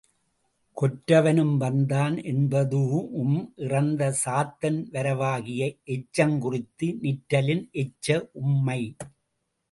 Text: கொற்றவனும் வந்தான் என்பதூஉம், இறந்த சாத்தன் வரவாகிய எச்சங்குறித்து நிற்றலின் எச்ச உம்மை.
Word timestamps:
கொற்றவனும் 0.77 1.57
வந்தான் 1.57 2.15
என்பதூஉம், 2.23 3.35
இறந்த 3.57 4.11
சாத்தன் 4.23 4.79
வரவாகிய 4.91 5.61
எச்சங்குறித்து 5.87 6.89
நிற்றலின் 7.01 7.63
எச்ச 7.75 8.07
உம்மை. 8.41 8.81